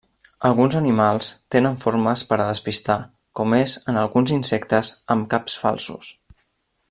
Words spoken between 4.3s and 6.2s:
insectes amb caps falsos.